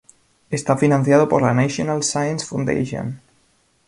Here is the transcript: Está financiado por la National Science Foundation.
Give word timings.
Está 0.49 0.77
financiado 0.77 1.29
por 1.29 1.43
la 1.43 1.53
National 1.53 2.01
Science 2.01 2.43
Foundation. 2.47 3.21